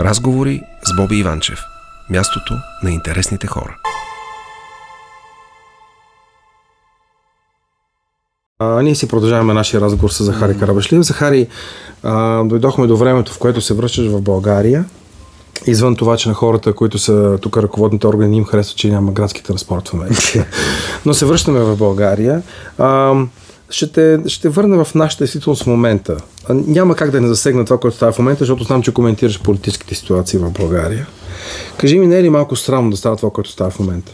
Разговори 0.00 0.62
с 0.84 0.96
Боби 0.96 1.16
Иванчев. 1.16 1.58
Мястото 2.10 2.54
на 2.82 2.90
интересните 2.90 3.46
хора. 3.46 3.76
А, 8.58 8.82
ние 8.82 8.94
си 8.94 9.08
продължаваме 9.08 9.54
нашия 9.54 9.80
разговор 9.80 10.10
с 10.10 10.24
Захари 10.24 10.58
Карабашлиев. 10.58 11.02
Захари, 11.02 11.48
а, 12.02 12.44
дойдохме 12.44 12.86
до 12.86 12.96
времето, 12.96 13.32
в 13.32 13.38
което 13.38 13.60
се 13.60 13.74
връщаш 13.74 14.06
в 14.06 14.20
България. 14.20 14.84
Извън 15.66 15.96
това, 15.96 16.16
че 16.16 16.28
на 16.28 16.34
хората, 16.34 16.72
които 16.72 16.98
са 16.98 17.38
тук 17.42 17.56
ръководните 17.56 18.06
органи, 18.06 18.36
им 18.36 18.44
харесва, 18.44 18.76
че 18.76 18.90
няма 18.90 19.12
градски 19.12 19.42
транспорт 19.42 19.88
в 19.88 19.94
Америка. 19.94 20.46
Но 21.06 21.14
се 21.14 21.26
връщаме 21.26 21.60
в 21.60 21.76
България. 21.76 22.42
А, 22.78 23.14
ще 23.70 23.92
те, 23.92 24.18
ще 24.26 24.48
върна 24.48 24.84
в 24.84 24.94
нашата 24.94 25.24
действителност 25.24 25.62
в 25.62 25.66
момента. 25.66 26.16
Няма 26.50 26.96
как 26.96 27.10
да 27.10 27.20
не 27.20 27.28
засегна 27.28 27.64
това, 27.64 27.78
което 27.78 27.96
става 27.96 28.12
в 28.12 28.18
момента, 28.18 28.38
защото 28.38 28.64
знам, 28.64 28.82
че 28.82 28.94
коментираш 28.94 29.42
политическите 29.42 29.94
ситуации 29.94 30.38
в 30.38 30.50
България. 30.50 31.06
Кажи 31.78 31.98
ми, 31.98 32.06
не 32.06 32.18
е 32.18 32.22
ли 32.22 32.30
малко 32.30 32.56
странно 32.56 32.90
да 32.90 32.96
става 32.96 33.16
това, 33.16 33.30
което 33.30 33.50
става 33.50 33.70
в 33.70 33.78
момента? 33.78 34.12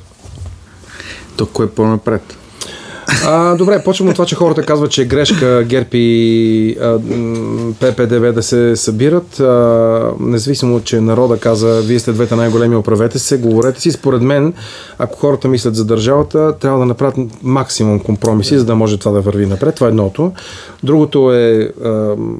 То 1.36 1.46
кое 1.46 1.66
е 1.66 1.70
по-напред? 1.70 2.36
А, 3.26 3.56
добре, 3.56 3.82
почвам 3.84 4.08
от 4.08 4.14
това, 4.14 4.26
че 4.26 4.34
хората 4.34 4.62
казват, 4.62 4.90
че 4.90 5.02
е 5.02 5.04
грешка 5.04 5.64
Герпи 5.64 5.98
и 5.98 6.76
а, 6.80 6.98
ППДВ 7.80 8.32
да 8.32 8.42
се 8.42 8.76
събират. 8.76 9.40
А, 9.40 10.12
независимо, 10.20 10.80
че 10.80 11.00
народа 11.00 11.38
каза, 11.38 11.82
вие 11.84 11.98
сте 11.98 12.12
двете 12.12 12.36
най-големи, 12.36 12.76
оправете 12.76 13.18
се, 13.18 13.38
говорете 13.38 13.80
си. 13.80 13.92
Според 13.92 14.22
мен, 14.22 14.52
ако 14.98 15.18
хората 15.18 15.48
мислят 15.48 15.76
за 15.76 15.84
държавата, 15.84 16.54
трябва 16.60 16.78
да 16.78 16.86
направят 16.86 17.16
максимум 17.42 18.00
компромиси, 18.00 18.58
за 18.58 18.64
да 18.64 18.74
може 18.74 18.98
това 18.98 19.12
да 19.12 19.20
върви 19.20 19.46
напред. 19.46 19.74
Това 19.74 19.86
е 19.86 19.90
едното. 19.90 20.32
Другото 20.82 21.32
е 21.32 21.72
а, 21.84 21.88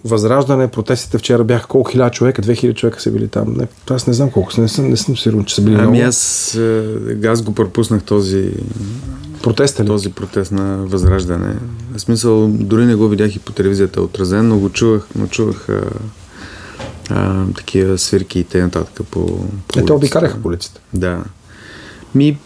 възраждане. 0.04 0.68
Протестите 0.68 1.18
вчера 1.18 1.44
бяха 1.44 1.66
колко 1.66 1.90
хиляда 1.90 2.10
човека, 2.10 2.42
2000 2.42 2.74
човека 2.74 3.00
са 3.00 3.10
били 3.10 3.28
там. 3.28 3.54
Не, 3.56 3.66
аз 3.90 4.06
не 4.06 4.12
знам 4.12 4.30
колко, 4.30 4.52
не 4.58 4.68
съм, 4.68 4.90
не 4.90 4.96
съм 4.96 5.16
сигурен, 5.16 5.44
че 5.44 5.54
са 5.54 5.62
били 5.62 5.74
ами 5.74 5.86
много. 5.86 6.08
аз, 6.08 6.58
аз 7.28 7.42
го 7.42 7.54
пропуснах 7.54 8.02
този 8.02 8.50
Протест 9.44 9.80
ли? 9.80 9.86
Този 9.86 10.12
протест 10.12 10.52
на 10.52 10.76
възраждане. 10.76 11.56
В 11.94 12.00
смисъл, 12.00 12.48
дори 12.48 12.86
не 12.86 12.94
го 12.94 13.08
видях 13.08 13.36
и 13.36 13.38
по 13.38 13.52
телевизията 13.52 14.02
отразен, 14.02 14.48
но 14.48 14.58
го 14.58 14.70
чувах, 14.70 15.06
но 15.16 15.26
чувах 15.26 15.68
а, 15.68 15.82
а, 17.10 17.44
такива 17.56 17.98
свирки 17.98 18.38
и 18.38 18.44
т.н. 18.44 18.70
по, 18.70 19.04
по 19.04 19.80
Е, 19.80 19.84
те 19.84 19.92
обикаляха 19.92 20.42
полицията. 20.42 20.80
Да. 20.94 21.24
Ми, 22.14 22.38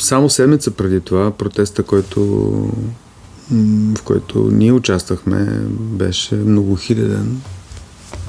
само 0.00 0.30
седмица 0.30 0.70
преди 0.70 1.00
това, 1.00 1.30
протеста, 1.30 1.82
който 1.82 2.20
в 3.96 4.02
който 4.04 4.50
ние 4.52 4.72
участвахме, 4.72 5.46
беше 5.70 6.34
многохиляден. 6.34 7.40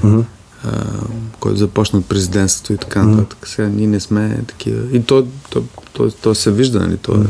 Mm-hmm. 0.04 0.24
А, 0.64 0.84
който 1.40 1.58
започна 1.58 2.00
от 2.00 2.06
президентството 2.06 2.74
и 2.74 2.78
така 2.78 3.04
нататък. 3.04 3.48
Сега 3.48 3.68
ние 3.68 3.88
не 3.88 4.00
сме 4.00 4.44
такива. 4.48 4.98
И 4.98 5.04
то, 5.04 5.28
то, 5.50 5.64
то, 5.94 6.12
то 6.12 6.36
се 6.36 6.52
вижда, 6.52 6.80
нали? 6.80 6.98
То 6.98 7.14
е, 7.14 7.26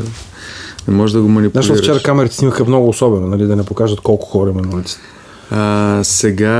не 0.88 0.94
може 0.94 1.12
да 1.14 1.22
го 1.22 1.28
манипулираш. 1.28 1.66
Знаеш, 1.66 1.80
вчера 1.80 2.02
камерите 2.02 2.34
снимаха 2.34 2.64
много 2.64 2.88
особено, 2.88 3.26
нали, 3.26 3.46
да 3.46 3.56
не 3.56 3.64
покажат 3.64 4.00
колко 4.00 4.26
хора 4.26 4.50
има 4.50 4.62
на 4.62 4.76
улицата. 4.76 5.00
А, 5.50 6.00
сега, 6.04 6.56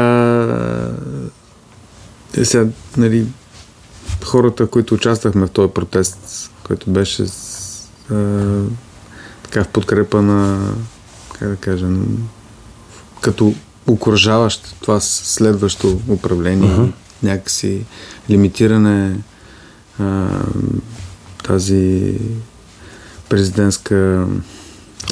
е, 2.36 2.45
сега, 2.45 2.67
нали, 2.97 3.27
хората, 4.25 4.67
които 4.67 4.95
участвахме 4.95 5.47
в 5.47 5.50
този 5.50 5.72
протест, 5.72 6.50
който 6.67 6.91
беше 6.91 7.27
а, 8.11 8.45
така 9.42 9.64
в 9.64 9.69
подкрепа 9.69 10.22
на, 10.22 10.70
как 11.39 11.48
да 11.48 11.56
кажа, 11.56 11.89
като 13.20 13.55
окоръжаващ 13.86 14.77
това 14.80 15.00
следващо 15.00 16.00
управление, 16.08 16.70
uh-huh. 16.70 16.92
някакси 17.22 17.80
лимитиране 18.30 19.16
а, 19.98 20.28
тази 21.44 22.14
президентска 23.28 24.27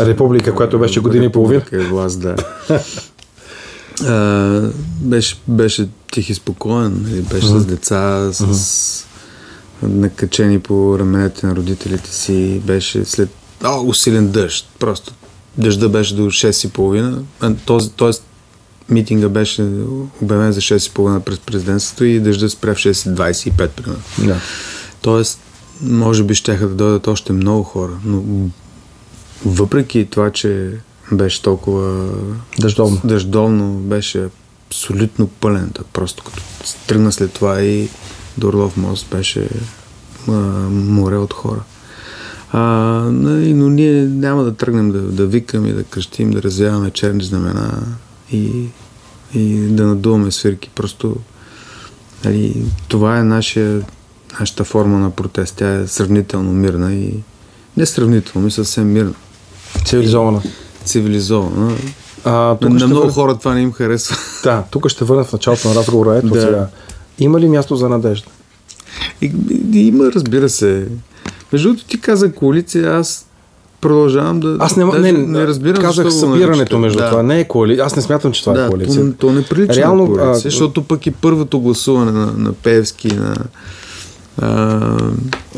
република, 0.01 0.55
която 0.55 0.79
беше 0.79 1.01
години 1.01 1.27
и 1.27 1.29
половина. 1.29 1.63
Власт, 1.73 2.21
да. 2.21 2.37
а, 4.07 4.71
беше, 5.01 5.37
беше 5.49 5.89
тих 6.11 6.31
и 6.31 6.35
спокоен, 6.35 7.03
нали, 7.03 7.23
беше 7.23 7.47
uh-huh. 7.47 7.59
с 7.59 7.67
деца, 7.67 8.33
с 8.33 8.45
uh-huh. 8.45 9.05
накачени 9.87 10.61
по 10.61 10.99
раменете 10.99 11.47
на 11.47 11.57
родителите 11.57 12.11
си, 12.11 12.63
беше 12.67 13.05
след 13.05 13.29
о, 13.65 13.83
усилен 13.87 14.31
дъжд, 14.31 14.69
просто 14.79 15.13
дъжда 15.59 15.89
беше 15.89 16.15
до 16.15 16.23
6.30, 16.23 17.57
този, 17.67 17.91
тоест 17.91 18.25
митинга 18.93 19.29
беше 19.29 19.69
обявен 20.23 20.53
за 20.53 20.61
6.30 20.61 21.21
през 21.21 21.39
президентството 21.39 22.05
и 22.05 22.21
дъжда 22.21 22.49
спря 22.49 22.75
в 22.75 22.79
6.25 22.79 23.69
примерно. 23.69 24.03
Да. 24.19 24.37
Тоест 25.03 25.41
може 25.83 26.25
би 26.25 26.35
ще 26.35 26.57
да 26.57 26.69
дойдат 26.69 27.07
още 27.07 27.33
много 27.33 27.63
хора, 27.63 27.93
но 28.05 28.23
въпреки 29.45 30.09
това, 30.11 30.31
че 30.31 30.71
беше 31.13 31.43
толкова 31.43 32.09
дъждовно, 32.59 33.01
дъждовно 33.05 33.75
беше 33.75 34.29
абсолютно 34.67 35.27
пълен. 35.27 35.71
Да, 35.75 35.83
просто 35.93 36.25
като 36.25 36.43
тръгна 36.87 37.13
след 37.13 37.33
това 37.33 37.63
и 37.63 37.89
до 38.39 38.49
Орлов 38.49 38.77
мост 38.77 39.07
беше 39.11 39.49
а, 40.29 40.33
море 40.71 41.17
от 41.17 41.33
хора. 41.33 41.61
А, 42.53 42.61
но 43.11 43.69
ние 43.69 44.03
няма 44.03 44.45
да 44.45 44.55
тръгнем 44.55 44.91
да, 44.93 45.01
да 45.01 45.27
викаме, 45.27 45.73
да 45.73 45.85
кръщим, 45.85 46.31
да 46.31 46.43
развяваме 46.43 46.91
черни 46.91 47.25
знамена 47.25 47.83
и, 48.33 48.67
и 49.35 49.57
да 49.57 49.87
надуваме 49.87 50.31
свирки. 50.31 50.71
Просто 50.75 51.17
нали, 52.25 52.65
това 52.89 53.19
е 53.19 53.25
нашия 53.25 53.83
нашата 54.41 54.65
форма 54.65 54.99
на 54.99 55.11
протест. 55.11 55.57
Тя 55.57 55.75
е 55.75 55.87
сравнително 55.87 56.53
мирна 56.53 56.95
и 56.95 57.15
не 57.77 57.87
сравнително, 57.87 58.45
ми 58.45 58.51
съвсем 58.51 58.93
мирна. 58.93 59.15
Цивилизована. 59.85 60.43
Цивилизована. 60.85 61.77
А, 62.25 62.57
тук 62.57 62.71
на 62.71 62.87
много 62.87 63.07
вър... 63.07 63.13
хора 63.13 63.39
това 63.39 63.55
не 63.55 63.61
им 63.61 63.73
харесва. 63.73 64.17
Да, 64.45 64.65
тук 64.71 64.89
ще 64.89 65.05
върна 65.05 65.25
в 65.25 65.33
началото 65.33 65.69
на 65.69 65.75
разговора. 65.75 66.17
Ето 66.17 66.27
да. 66.27 66.41
сега. 66.41 66.69
Има 67.19 67.41
ли 67.41 67.49
място 67.49 67.77
за 67.77 67.89
надежда? 67.89 68.29
И, 69.21 69.33
и, 69.73 69.87
има, 69.87 70.05
разбира 70.05 70.49
се. 70.49 70.89
Между 71.53 71.69
другото 71.69 71.87
ти 71.87 72.01
каза 72.01 72.33
коалиция, 72.33 72.95
аз 72.95 73.27
продължавам 73.83 74.41
да. 74.41 74.57
Аз 74.61 74.77
не, 74.77 74.85
не, 74.85 75.13
не 75.13 75.47
разбирам. 75.47 75.83
Казах 75.83 76.13
събирането 76.13 76.79
между 76.79 76.99
да. 76.99 77.11
това. 77.11 77.23
Не 77.23 77.41
е 77.41 77.45
коалиция. 77.45 77.85
Аз 77.85 77.97
не 77.97 78.03
смятам, 78.03 78.33
че 78.33 78.41
това 78.41 78.53
да, 78.53 78.65
е 78.65 78.69
коалиция. 78.69 79.05
То, 79.05 79.13
то 79.19 79.33
не 79.33 79.43
прилича 79.43 79.75
Реално, 79.75 80.03
на 80.03 80.09
коалиция, 80.09 80.49
а... 80.49 80.51
защото 80.51 80.83
пък 80.83 81.07
и 81.07 81.11
първото 81.11 81.61
гласуване 81.61 82.13
на, 82.13 82.27
на 82.37 82.53
Певски, 82.53 83.09
на 83.09 83.37
а, 84.39 84.81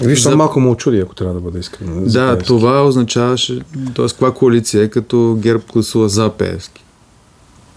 Виж, 0.02 0.22
за... 0.22 0.36
малко 0.36 0.60
му 0.60 0.70
очуди, 0.70 0.98
ако 0.98 1.14
трябва 1.14 1.34
да 1.34 1.40
бъде 1.40 1.58
искрен. 1.58 2.04
Да, 2.04 2.34
Певски. 2.34 2.46
това 2.46 2.86
означаваше, 2.86 3.60
т.е. 3.94 4.06
каква 4.06 4.32
коалиция 4.32 4.82
е, 4.82 4.88
като 4.88 5.36
ГЕРБ 5.40 5.62
гласува 5.72 6.08
за 6.08 6.30
Певски. 6.30 6.84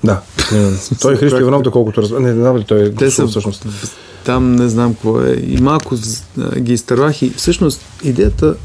Да. 0.04 0.22
той 1.02 1.14
е 1.14 1.18
Христо 1.18 1.40
Иванов, 1.40 1.62
доколкото 1.62 2.02
разбира. 2.02 2.20
Не, 2.20 2.34
не 2.34 2.42
знам 2.42 2.58
ли 2.58 2.64
той 2.64 2.84
е 2.84 2.94
Те 2.94 3.12
са, 3.12 3.28
всъщност. 3.28 3.66
Там 4.24 4.56
не 4.56 4.70
знам 4.70 4.94
какво 4.94 5.22
е. 5.22 5.44
И 5.48 5.58
малко 5.62 5.96
ги 6.58 6.74
изтървах 6.74 7.22
и 7.22 7.30
всъщност 7.30 7.82
идеята, 8.04 8.56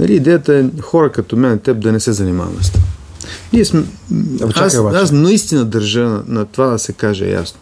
нали, 0.00 0.14
идеята 0.14 0.54
е 0.54 0.64
хора 0.82 1.12
като 1.12 1.36
мен, 1.36 1.58
теб 1.58 1.80
да 1.80 1.92
не 1.92 2.00
се 2.00 2.12
занимаваме 2.12 2.62
с 2.62 2.70
това. 2.70 2.84
Ние 3.52 3.64
сме... 3.64 3.84
Аз, 4.54 4.74
аз 4.74 5.12
наистина 5.12 5.64
държа 5.64 6.04
на, 6.04 6.22
на 6.26 6.44
това 6.44 6.66
да 6.66 6.78
се 6.78 6.92
каже 6.92 7.30
ясно. 7.30 7.60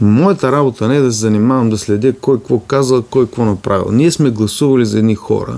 Моята 0.00 0.52
работа 0.52 0.88
не 0.88 0.96
е 0.96 1.00
да 1.00 1.12
се 1.12 1.18
занимавам 1.18 1.70
да 1.70 1.78
следя 1.78 2.12
кой 2.12 2.38
какво 2.38 2.58
казал, 2.58 3.02
кой 3.02 3.26
какво 3.26 3.44
направил. 3.44 3.92
Ние 3.92 4.10
сме 4.10 4.30
гласували 4.30 4.86
за 4.86 4.98
едни 4.98 5.14
хора 5.14 5.56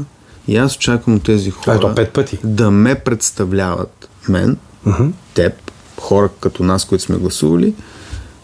и 0.49 0.57
аз 0.57 0.77
очаквам 0.77 1.21
тези 1.21 1.51
хора 1.51 1.77
Ето, 1.77 1.95
пет 1.95 2.13
пъти. 2.13 2.39
да 2.45 2.71
ме 2.71 2.95
представляват 2.95 4.09
мен, 4.29 4.57
uh-huh. 4.87 5.11
теб, 5.35 5.53
хора 6.01 6.29
като 6.41 6.63
нас, 6.63 6.85
които 6.85 7.05
сме 7.05 7.17
гласували, 7.17 7.75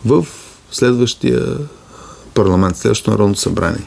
в 0.04 0.26
следващия 0.70 1.42
парламент, 2.34 2.76
следващото 2.76 3.10
народно 3.10 3.36
събрание. 3.36 3.84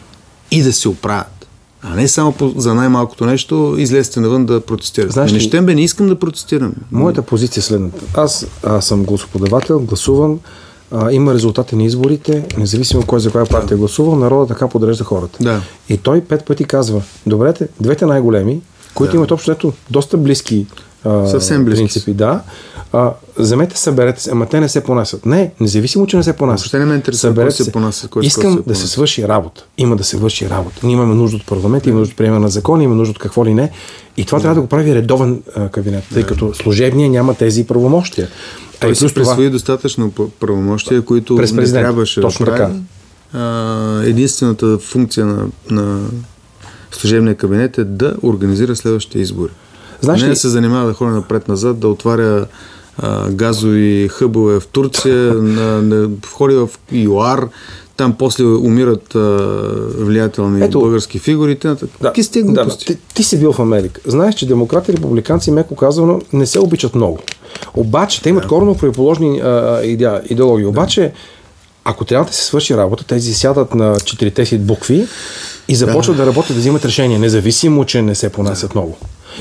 И 0.52 0.64
да 0.64 0.74
се 0.74 0.90
оправят. 0.90 1.39
А 1.84 1.96
не 1.96 2.08
само 2.08 2.32
по, 2.32 2.54
за 2.58 2.76
най-малкото 2.76 3.26
нещо, 3.26 3.76
излезте 3.78 4.20
навън 4.20 4.46
да 4.46 4.62
протестирате. 4.62 5.14
Знаеш 5.14 5.32
не 5.32 5.40
ще 5.40 5.62
бе, 5.62 5.76
не 5.76 5.82
искам 5.82 6.08
да 6.08 6.20
протестирам. 6.20 6.74
Моята 6.92 7.22
позиция 7.22 7.62
е 7.62 7.64
следната. 7.64 8.06
Аз, 8.14 8.48
аз 8.64 8.86
съм 8.86 9.04
гласоподавател, 9.04 9.80
гласувам, 9.80 10.40
а, 10.92 11.12
има 11.12 11.34
резултати 11.34 11.76
на 11.76 11.84
изборите, 11.84 12.46
независимо 12.58 13.04
кой 13.06 13.20
за 13.20 13.32
коя 13.32 13.46
партия 13.46 13.76
е 13.76 13.80
гласувал, 13.80 14.16
народа 14.16 14.48
така 14.48 14.68
подрежда 14.68 15.04
хората. 15.04 15.44
Да. 15.44 15.62
И 15.90 15.98
той 15.98 16.22
пет 16.22 16.46
пъти 16.46 16.64
казва, 16.64 17.02
добрете, 17.26 17.68
двете 17.80 18.06
най-големи, 18.06 18.62
които 18.94 19.12
да. 19.12 19.18
имат 19.18 19.32
общо 19.32 19.52
ето 19.52 19.74
доста 19.90 20.18
близки 20.18 20.66
а, 21.06 21.28
Съвсем 21.28 21.66
близки. 21.66 21.80
принципи, 21.80 22.14
да. 22.14 22.42
А, 22.94 23.12
вземете, 23.38 23.78
съберете 23.78 24.22
се, 24.22 24.32
ама 24.32 24.46
те 24.46 24.60
не 24.60 24.70
се 24.70 24.84
понасят. 24.84 25.26
Не, 25.26 25.52
независимо, 25.60 26.08
че 26.08 26.18
не 26.18 26.24
се 26.24 26.34
понасят. 26.34 26.64
Въобще 26.64 26.80
не 26.80 26.86
ме 26.86 26.96
интересува 26.96 27.52
се 27.52 27.72
понасят. 27.72 28.10
Кой 28.10 28.26
Искам 28.26 28.54
се 28.54 28.64
да 28.68 28.76
се 28.76 28.88
свърши 28.88 29.28
работа. 29.28 29.66
Има 29.78 29.96
да 29.96 30.04
се 30.04 30.18
върши 30.18 30.50
работа. 30.50 30.80
Ние 30.84 30.94
имаме 30.94 31.16
нужда 31.16 31.38
от 31.38 31.46
парламент, 31.46 31.86
имаме 31.86 32.00
нужда 32.00 32.12
от 32.12 32.18
приема 32.18 32.40
на 32.40 32.50
закон, 32.50 32.82
имаме 32.82 32.98
нужда 32.98 33.12
от 33.12 33.20
какво 33.20 33.46
ли 33.46 33.54
не. 33.54 33.72
И 34.18 34.26
това 34.26 34.38
да. 34.38 34.42
трябва 34.42 34.56
да 34.56 34.62
го 34.62 34.68
прави 34.68 34.96
редовен 34.96 35.44
а, 35.56 35.70
кабинет, 35.70 36.04
тъй 36.14 36.22
да. 36.22 36.28
като 36.28 36.54
служебния 36.54 37.10
няма 37.10 37.34
тези 37.34 37.68
правомощия. 37.68 38.28
Той 38.80 38.96
си 38.96 39.14
присвои 39.14 39.36
това... 39.36 39.50
достатъчно 39.50 40.12
правомощия, 40.40 41.02
които 41.02 41.36
през 41.36 41.52
не 41.52 41.66
трябваше 41.66 42.22
Точно 42.22 42.46
да 42.46 42.52
така. 42.52 42.72
а, 43.34 44.02
единствената 44.06 44.78
функция 44.78 45.26
на, 45.26 45.48
на 45.72 46.00
служебния 46.92 47.36
кабинет 47.36 47.78
е 47.78 47.84
да 47.84 48.16
организира 48.24 48.76
следващите 48.76 49.20
избори. 49.20 49.52
Знаеш 50.02 50.22
не 50.22 50.28
ли- 50.28 50.32
да 50.32 50.36
се 50.36 50.50
занимава 50.50 50.88
да 50.88 50.94
ходи 50.94 51.12
напред-назад, 51.12 51.80
да 51.80 51.88
отваря 51.88 52.46
а, 52.98 53.30
газови 53.30 54.08
хъбове 54.12 54.60
в 54.60 54.68
Турция, 54.68 55.34
на, 55.34 55.82
на, 55.82 56.10
входи 56.26 56.56
в 56.56 56.70
ЮАР, 56.92 57.48
там 57.98 58.16
после 58.20 58.44
умират 58.44 59.16
а, 59.16 59.20
влиятелни 59.98 60.66
Ето. 60.66 60.80
български 60.80 61.20
фигури. 61.20 61.56
Да, 61.56 61.76
Да, 62.02 62.14
сте 62.24 62.44
да, 62.44 62.66
да, 62.66 62.78
ти, 62.78 62.98
ти 63.14 63.24
си 63.24 63.40
бил 63.40 63.54
в 63.54 63.60
Америка. 63.60 64.02
Знаеш, 64.06 64.36
че 64.36 64.48
демократи 64.48 64.92
и 64.92 64.94
републиканци, 64.94 65.52
меко 65.52 65.76
казано, 65.76 66.22
не 66.34 66.46
се 66.46 66.60
обичат 66.60 66.96
много. 66.96 67.20
Обаче, 67.74 68.22
те 68.22 68.30
имат 68.30 68.48
коренно 68.48 68.74
противоположни 68.74 69.42
идеологии. 70.30 70.66
Обаче, 70.66 71.12
ако 71.84 72.06
трябва 72.06 72.26
да 72.26 72.34
се 72.34 72.44
свърши 72.44 72.78
работа, 72.78 73.04
тези 73.04 73.34
сядат 73.34 73.76
на 73.76 74.00
четирите 74.00 74.46
си 74.46 74.58
букви 74.58 75.08
и 75.68 75.76
започват 75.76 76.18
да, 76.18 76.26
работят, 76.26 76.56
да 76.56 76.60
взимат 76.60 76.86
решения, 76.86 77.20
независимо, 77.20 77.86
че 77.86 78.02
не 78.02 78.16
се 78.16 78.30
понасят 78.30 78.76
много. 78.76 78.98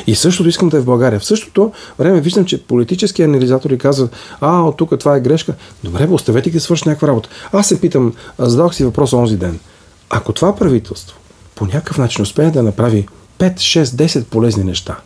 И 0.07 0.15
същото 0.15 0.49
искам 0.49 0.69
да 0.69 0.77
е 0.77 0.81
в 0.81 0.85
България. 0.85 1.21
В 1.21 1.25
същото 1.25 1.73
време 1.99 2.21
виждам, 2.21 2.45
че 2.45 2.63
политически 2.63 3.23
анализатори 3.23 3.79
казват, 3.79 4.17
а, 4.41 4.63
от 4.63 4.77
тук 4.77 4.99
това 4.99 5.17
е 5.17 5.21
грешка. 5.21 5.55
Добре, 5.85 6.07
бе, 6.07 6.13
оставете 6.13 6.51
ги 6.51 6.57
да 6.57 6.61
свърши 6.61 6.83
някаква 6.87 7.09
работа. 7.09 7.29
Аз 7.53 7.67
се 7.69 7.81
питам, 7.81 8.15
а, 8.39 8.49
зададох 8.49 8.75
си 8.75 8.85
въпрос 8.85 9.13
онзи 9.13 9.37
ден. 9.37 9.59
Ако 10.11 10.33
това 10.33 10.57
правителство 10.57 11.19
по 11.55 11.65
някакъв 11.65 11.99
начин 11.99 12.23
успее 12.23 12.51
да 12.51 12.63
направи 12.63 13.09
5, 13.39 13.55
6, 13.55 13.85
10 13.85 14.25
полезни 14.25 14.65
неща, 14.65 14.97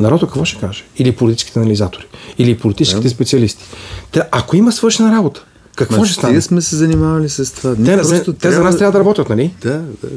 народа 0.00 0.26
какво 0.26 0.44
ще 0.44 0.60
каже? 0.60 0.84
Или 0.96 1.12
политическите 1.12 1.58
анализатори, 1.58 2.06
или 2.38 2.58
политическите 2.58 3.08
специалисти. 3.08 3.64
Те, 4.12 4.22
ако 4.30 4.56
има 4.56 4.72
свършена 4.72 5.12
работа, 5.12 5.44
какво 5.76 6.00
Ма, 6.00 6.06
ще 6.06 6.14
стане? 6.14 6.32
стига 6.32 6.42
сме 6.42 6.60
се 6.60 6.76
занимавали 6.76 7.28
с 7.28 7.54
това. 7.54 7.74
Те, 7.74 7.80
Ние 7.80 7.96
те, 7.96 8.02
просто 8.02 8.32
те 8.32 8.50
за 8.50 8.62
нас 8.62 8.78
трябва 8.78 8.92
да 8.92 8.98
работят, 8.98 9.28
нали? 9.28 9.54
Да, 9.62 9.82
да. 10.02 10.08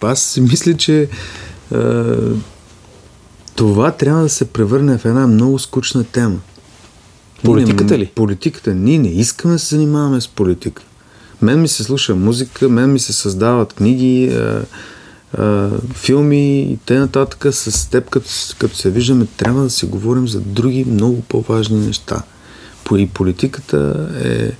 Аз 0.00 0.22
си 0.22 0.40
мисля, 0.40 0.74
че 0.74 1.08
а, 1.74 2.14
това 3.58 3.90
трябва 3.90 4.22
да 4.22 4.28
се 4.28 4.44
превърне 4.44 4.98
в 4.98 5.04
една 5.04 5.26
много 5.26 5.58
скучна 5.58 6.04
тема. 6.04 6.38
Политиката 7.44 7.98
ли? 7.98 8.06
Политиката. 8.06 8.74
Ние 8.74 8.98
не 8.98 9.08
искаме 9.08 9.54
да 9.54 9.58
се 9.58 9.74
занимаваме 9.74 10.20
с 10.20 10.28
политика. 10.28 10.82
Мен 11.42 11.60
ми 11.60 11.68
се 11.68 11.84
слуша 11.84 12.14
музика, 12.14 12.68
мен 12.68 12.92
ми 12.92 12.98
се 12.98 13.12
създават 13.12 13.72
книги, 13.72 14.28
а, 14.28 14.62
а, 15.38 15.70
филми 15.94 16.60
и 16.60 16.78
т.н. 16.86 17.52
С 17.52 17.90
теб, 17.90 18.10
като, 18.10 18.28
като 18.58 18.76
се 18.76 18.90
виждаме, 18.90 19.26
трябва 19.36 19.62
да 19.62 19.70
си 19.70 19.86
говорим 19.86 20.28
за 20.28 20.40
други 20.40 20.84
много 20.84 21.22
по-важни 21.22 21.86
неща. 21.86 22.22
И 22.96 23.08
политиката 23.08 24.08
е 24.24 24.50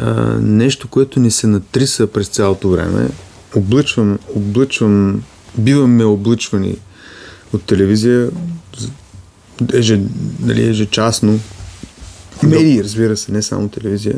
а, 0.00 0.38
нещо, 0.40 0.88
което 0.88 1.20
ни 1.20 1.30
се 1.30 1.46
натриса 1.46 2.06
през 2.06 2.28
цялото 2.28 2.70
време. 2.70 3.08
Облъчвам, 3.56 4.18
облъчвам, 4.36 5.22
биваме 5.58 6.04
облъчвани 6.04 6.76
от 7.52 7.62
телевизия 7.62 8.30
еже, 9.72 10.00
нали, 10.40 10.68
ежечасно. 10.68 11.38
Медии, 12.42 12.84
разбира 12.84 13.16
се, 13.16 13.32
не 13.32 13.42
само 13.42 13.68
телевизия. 13.68 14.14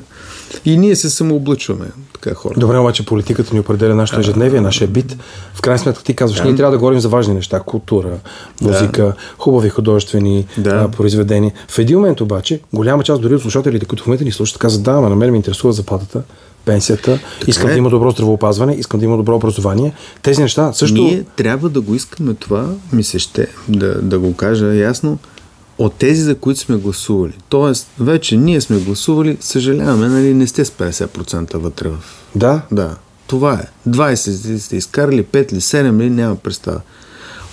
И 0.64 0.76
ние 0.76 0.96
се 0.96 1.10
самооблъчваме, 1.10 1.86
така 2.12 2.34
хора. 2.34 2.54
Добре, 2.58 2.78
обаче 2.78 3.06
политиката 3.06 3.54
ни 3.54 3.60
определя 3.60 3.94
нашето 3.94 4.20
ежедневие, 4.20 4.60
нашия 4.60 4.88
бит. 4.88 5.16
В 5.54 5.60
крайна 5.60 5.78
сметка 5.78 6.02
ти 6.04 6.14
казваш, 6.14 6.40
ние 6.42 6.54
трябва 6.54 6.70
да 6.70 6.78
говорим 6.78 7.00
за 7.00 7.08
важни 7.08 7.34
неща, 7.34 7.60
култура, 7.60 8.18
музика, 8.60 9.14
хубави 9.38 9.68
художествени 9.68 10.46
Да. 10.58 10.88
произведения. 10.88 11.52
В 11.68 11.78
един 11.78 11.98
момент 11.98 12.20
обаче, 12.20 12.60
голяма 12.72 13.04
част 13.04 13.22
дори 13.22 13.34
от 13.34 13.42
слушателите, 13.42 13.86
които 13.86 14.02
в 14.02 14.06
момента 14.06 14.24
ни 14.24 14.32
слушат, 14.32 14.58
казват, 14.58 14.82
да, 14.82 14.90
ама 14.92 15.08
на 15.08 15.16
мен 15.16 15.30
ме 15.30 15.36
интересува 15.36 15.72
заплатата, 15.72 16.22
пенсията, 16.64 17.18
искам 17.46 17.70
е. 17.70 17.72
да 17.72 17.78
има 17.78 17.90
добро 17.90 18.10
здравеопазване, 18.10 18.74
искам 18.74 19.00
да 19.00 19.06
има 19.06 19.16
добро 19.16 19.36
образование. 19.36 19.92
Тези 20.22 20.42
неща 20.42 20.72
също... 20.72 21.02
Ние 21.02 21.24
трябва 21.36 21.68
да 21.68 21.80
го 21.80 21.94
искаме 21.94 22.34
това, 22.34 22.68
ми 22.92 23.04
се 23.04 23.18
ще, 23.18 23.48
да, 23.68 24.02
да 24.02 24.18
го 24.18 24.34
кажа 24.36 24.74
ясно, 24.74 25.18
от 25.78 25.94
тези, 25.94 26.22
за 26.22 26.34
които 26.34 26.60
сме 26.60 26.76
гласували. 26.76 27.32
Тоест, 27.48 27.88
вече 28.00 28.36
ние 28.36 28.60
сме 28.60 28.78
гласували, 28.78 29.36
съжаляваме, 29.40 30.08
нали, 30.08 30.34
не 30.34 30.46
сте 30.46 30.64
с 30.64 30.70
50% 30.70 31.56
вътре 31.56 31.88
в... 31.88 31.96
Да, 32.34 32.62
Да, 32.72 32.96
това 33.26 33.54
е. 33.54 33.90
20 33.90 34.56
сте 34.58 34.76
изкарали, 34.76 35.24
5 35.24 35.52
или 35.52 35.60
7 35.60 36.00
ли, 36.00 36.10
няма 36.10 36.36
представа. 36.36 36.80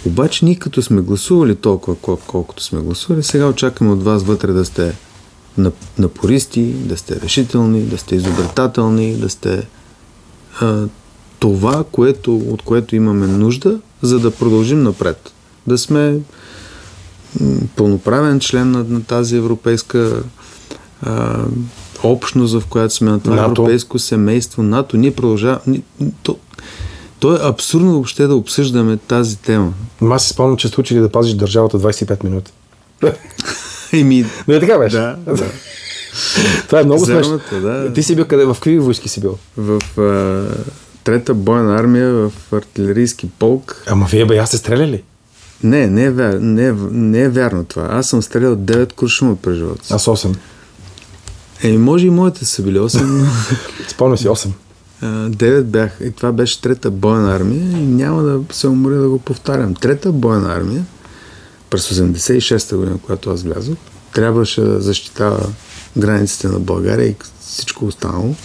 Обаче 0.05 0.45
ние 0.45 0.55
като 0.55 0.81
сме 0.81 1.01
гласували 1.01 1.55
толкова, 1.55 1.97
кол- 1.97 2.19
колкото 2.27 2.63
сме 2.63 2.79
гласували, 2.79 3.23
сега 3.23 3.47
очакваме 3.47 3.91
от 3.91 4.03
вас 4.03 4.23
вътре 4.23 4.51
да 4.51 4.65
сте 4.65 4.93
напористи, 5.97 6.63
да 6.63 6.97
сте 6.97 7.21
решителни, 7.21 7.81
да 7.81 7.97
сте 7.97 8.15
изобретателни, 8.15 9.15
да 9.15 9.29
сте 9.29 9.67
а, 10.61 10.85
това, 11.39 11.83
което, 11.91 12.35
от 12.35 12.61
което 12.61 12.95
имаме 12.95 13.27
нужда, 13.27 13.79
за 14.01 14.19
да 14.19 14.31
продължим 14.31 14.83
напред. 14.83 15.31
Да 15.67 15.77
сме 15.77 16.19
пълноправен 17.75 18.39
член 18.39 18.71
на, 18.71 18.83
на 18.83 19.03
тази 19.03 19.35
европейска 19.35 20.23
а, 21.01 21.45
общност, 22.03 22.59
в 22.59 22.65
която 22.65 22.93
сме 22.93 23.11
на 23.11 23.19
това 23.19 23.35
НАТО. 23.35 23.49
европейско 23.49 23.99
семейство, 23.99 24.63
НАТО. 24.63 24.97
Ние 24.97 25.15
продължаваме. 25.15 25.81
То, 26.23 26.37
то 27.19 27.35
е 27.35 27.39
абсурдно 27.41 27.91
въобще 27.91 28.27
да 28.27 28.35
обсъждаме 28.35 28.97
тази 28.97 29.37
тема. 29.37 29.73
Аз 30.01 30.23
си 30.23 30.29
спомням, 30.29 30.57
че 30.57 30.67
сте 30.67 30.81
учили 30.81 30.99
да 30.99 31.09
пазиш 31.09 31.33
държавата 31.33 31.79
25 31.79 32.23
минути. 32.23 32.51
Еми, 33.99 34.25
Не 34.47 34.59
така 34.59 34.77
беше? 34.77 34.95
да, 34.95 35.17
да. 35.27 35.45
Това 36.67 36.79
е 36.79 36.83
много 36.83 37.05
смешно. 37.05 37.39
Да. 37.51 37.93
Ти 37.93 38.03
си 38.03 38.15
бил 38.15 38.25
къде? 38.25 38.45
В 38.45 38.53
какви 38.53 38.79
войски 38.79 39.09
си 39.09 39.21
бил? 39.21 39.37
В 39.57 39.81
а, 39.99 40.63
трета 41.03 41.33
бойна 41.33 41.75
армия, 41.75 42.09
в 42.13 42.31
артилерийски 42.53 43.29
полк. 43.39 43.83
Ама 43.87 44.07
вие 44.11 44.25
бе, 44.25 44.37
аз 44.37 44.49
сте 44.49 44.57
стреляли. 44.57 45.03
Не, 45.63 45.87
не 45.87 46.03
е, 46.03 46.11
вяр, 46.11 46.33
не, 46.41 46.67
е, 46.67 46.73
не 46.91 47.21
е 47.21 47.29
вярно 47.29 47.63
това. 47.65 47.87
Аз 47.91 48.07
съм 48.07 48.21
стрелял 48.21 48.55
9 48.55 48.93
куршума 48.93 49.35
през 49.35 49.57
живота 49.57 49.85
си. 49.85 49.93
Аз 49.93 50.05
8. 50.05 50.35
Еми, 51.63 51.77
може 51.77 52.07
и 52.07 52.09
моите 52.09 52.45
са 52.45 52.63
били 52.63 52.79
8, 52.79 53.01
но 53.01 53.25
Спомням 53.87 54.17
си 54.17 54.27
8. 54.27 54.49
а, 55.01 55.05
9 55.29 55.61
бях. 55.61 55.91
И 56.03 56.11
това 56.11 56.31
беше 56.31 56.61
трета 56.61 56.91
бойна 56.91 57.35
армия 57.35 57.61
и 57.61 57.85
няма 57.85 58.23
да 58.23 58.39
се 58.51 58.67
уморя 58.67 58.95
да 58.95 59.09
го 59.09 59.19
повтарям. 59.19 59.75
Трета 59.75 60.11
бойна 60.11 60.55
армия, 60.55 60.85
през 61.71 61.89
86-та 61.89 62.77
година, 62.77 62.97
когато 63.05 63.29
аз 63.29 63.43
влязох, 63.43 63.77
трябваше 64.13 64.61
да 64.61 64.81
защитава 64.81 65.39
границите 65.97 66.47
на 66.47 66.59
България 66.59 67.07
и 67.07 67.15
всичко 67.39 67.85
останало. 67.85 68.35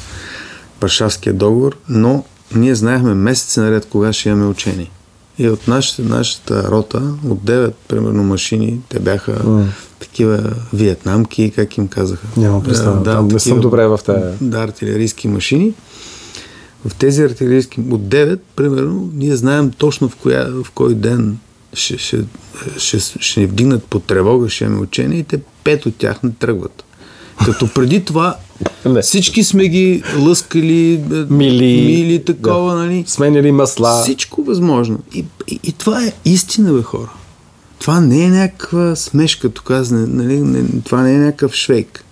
Варшавския 0.81 1.32
договор, 1.32 1.76
но 1.88 2.25
ние 2.55 2.75
знаехме 2.75 3.14
месеци 3.14 3.61
наред 3.61 3.87
кога 3.90 4.12
ще 4.12 4.29
имаме 4.29 4.46
учение. 4.46 4.91
И 5.39 5.48
от 5.48 5.69
нашата, 5.69 6.03
нашата 6.03 6.70
рота, 6.70 7.03
от 7.29 7.39
9, 7.39 7.72
примерно, 7.89 8.22
машини, 8.22 8.81
те 8.89 9.01
бяха 9.01 9.32
mm. 9.44 9.65
такива 9.98 10.53
виетнамки, 10.72 11.53
как 11.56 11.79
им 11.79 11.89
казаха. 11.89 12.27
Нямам 12.36 12.62
представа. 12.62 13.03
Там 13.03 13.29
не 13.29 13.41
съм 13.41 13.60
добре 13.60 13.86
в 13.86 14.01
тая. 14.06 14.34
Да, 14.41 14.58
артилерийски 14.58 15.29
машини. 15.29 15.74
В 16.86 16.94
тези 16.94 17.22
артилерийски, 17.22 17.81
от 17.81 18.01
9, 18.01 18.39
примерно, 18.56 19.10
ние 19.15 19.36
знаем 19.36 19.70
точно 19.70 20.08
в, 20.08 20.17
коя, 20.17 20.48
в 20.65 20.70
кой 20.70 20.94
ден 20.94 21.39
ще, 21.77 21.99
ще, 21.99 22.19
ще, 22.79 22.99
ще 23.21 23.41
ни 23.41 23.47
вдигнат 23.47 23.85
по 23.85 23.99
тревога, 23.99 24.49
ще 24.49 24.65
имаме 24.65 24.81
учение 24.81 25.19
и 25.19 25.25
те 25.25 25.41
пет 25.65 25.87
от 25.87 25.97
тях 25.97 26.23
не 26.23 26.31
тръгват. 26.31 26.85
Като 27.45 27.69
преди 27.75 28.05
това 28.05 28.37
Не. 28.87 29.03
всички 29.03 29.45
сме 29.45 29.69
ги 29.69 30.03
лъскали, 30.19 30.93
е, 30.93 30.99
Мили. 31.31 31.87
мили 31.87 32.25
такова, 32.25 32.75
Да. 32.75 32.79
нали? 32.79 33.05
Сменяли 33.06 33.53
масла. 33.53 34.03
Всичко 34.03 34.43
възможно. 34.43 34.99
И, 35.15 35.25
и, 35.49 35.61
и 35.63 35.73
това 35.73 36.05
е 36.05 36.13
истина, 36.25 36.73
бе, 36.73 36.83
хора. 36.83 37.11
Това 37.79 38.01
не 38.01 38.25
е 38.25 38.29
някаква 38.29 38.97
смешка, 38.97 39.49
тук 39.49 39.71
нали, 39.91 40.41
не, 40.41 40.83
това 40.85 41.03
не 41.03 41.15
е 41.15 41.19
някакъв 41.19 41.55
швейк. 41.55 42.05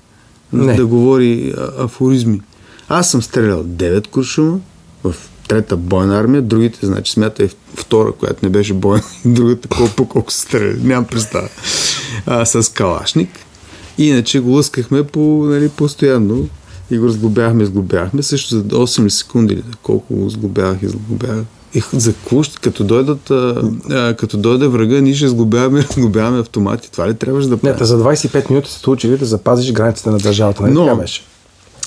Не. 0.52 0.74
Да 0.74 0.86
говори 0.86 1.54
а, 1.58 1.84
афоризми. 1.84 2.40
Аз 2.88 3.10
съм 3.10 3.22
стрелял 3.22 3.64
9 3.64 4.06
куршума 4.06 4.58
в 5.04 5.14
трета 5.48 5.76
бойна 5.76 6.18
армия, 6.18 6.42
другите, 6.42 6.78
значи 6.82 7.12
смятай 7.12 7.48
втора, 7.74 8.12
която 8.12 8.38
не 8.42 8.50
беше 8.50 8.74
бойна, 8.74 9.02
и 9.24 9.28
другата 9.28 9.68
колко 9.68 10.08
колко 10.08 10.32
се 10.32 10.40
стреля, 10.40 10.74
нямам 10.82 11.04
представа. 11.04 11.48
А, 12.26 12.44
с 12.44 12.68
калашник. 12.68 13.28
Иначе 13.98 14.40
го 14.40 14.50
лъскахме 14.50 15.02
по, 15.02 15.20
нали, 15.44 15.68
постоянно 15.68 16.48
и 16.90 16.98
го 16.98 17.06
разглобявахме, 17.06 17.62
изглобявахме. 17.62 18.22
Също 18.22 18.48
за 18.50 18.62
8 18.64 19.08
секунди, 19.08 19.62
колко 19.82 20.14
го 20.14 20.30
сглобявах, 20.30 20.82
изглобявах. 20.82 21.44
И 21.74 21.82
за 21.92 22.12
ще- 22.42 22.56
като, 22.56 22.84
дойдат, 22.84 23.30
а, 23.30 23.62
а, 23.90 24.14
като 24.14 24.36
дойде 24.36 24.66
врага, 24.66 25.00
ние 25.00 25.14
ще 25.14 25.28
сглобяваме, 25.28 25.82
разглобяваме 25.90 26.38
автомати. 26.40 26.90
Това 26.90 27.08
ли 27.08 27.14
трябваше 27.14 27.48
да 27.48 27.54
Не, 27.54 27.60
правим? 27.60 27.78
те 27.78 27.84
за 27.84 27.98
25 27.98 28.50
минути 28.50 28.70
сте 28.70 28.90
учили 28.90 29.18
да 29.18 29.24
запазиш 29.24 29.72
границите 29.72 30.10
на 30.10 30.18
държавата. 30.18 30.62
Нали 30.62 30.72
Но- 30.72 30.84
така 30.84 30.96
беше? 30.96 31.22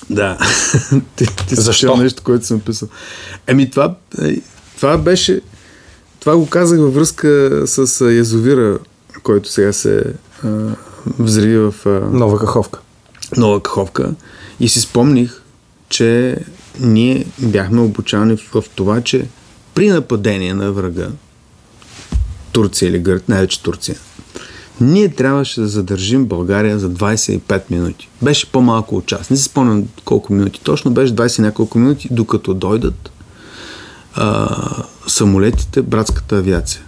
Да. 0.10 0.38
ти, 1.16 1.26
ти 1.48 1.56
Защо? 1.56 1.98
нещо, 1.98 2.24
което 2.24 2.46
съм 2.46 2.60
писал. 2.60 2.90
Еми, 3.48 3.70
това, 3.70 3.96
е, 4.22 4.42
това 4.76 4.98
беше... 4.98 5.42
Това 6.20 6.36
го 6.36 6.50
казах 6.50 6.80
във 6.80 6.94
връзка 6.94 7.62
с 7.66 8.06
язовира, 8.06 8.80
който 9.24 9.50
сега 9.50 9.74
се 9.74 10.04
а, 10.44 10.76
взриви 11.20 11.58
в 11.58 11.74
а, 11.86 11.90
Нова 11.90 12.40
каховка. 12.40 12.80
Нова 13.38 13.64
Каховка. 13.64 14.14
И 14.60 14.70
си 14.70 14.82
спомних, 14.82 15.42
че 15.90 16.38
ние 16.80 17.26
бяхме 17.40 17.82
обучавани 17.82 18.38
в, 18.38 18.62
в 18.62 18.64
това, 18.76 19.02
че 19.02 19.28
при 19.74 19.90
нападение 19.90 20.54
на 20.54 20.72
врага, 20.72 21.08
Турция 22.52 22.90
или 22.90 23.00
Гърт, 23.00 23.30
най-вече 23.30 23.64
Турция, 23.64 23.96
ние 24.82 25.10
трябваше 25.10 25.62
да 25.62 25.68
задържим 25.68 26.26
България 26.26 26.80
за 26.80 26.90
25 26.90 27.62
минути. 27.70 28.10
Беше 28.22 28.52
по-малко 28.52 28.96
от 28.96 29.06
час. 29.06 29.30
Не 29.30 29.38
си 29.38 29.44
спомням 29.44 29.84
колко 30.06 30.34
минути. 30.34 30.62
Точно 30.64 30.92
беше 30.92 31.16
20 31.16 31.40
няколко 31.40 31.80
минути, 31.80 32.08
докато 32.12 32.54
дойдат 32.54 33.12
а, 34.14 34.50
самолетите, 35.08 35.82
братската 35.82 36.38
авиация. 36.38 36.82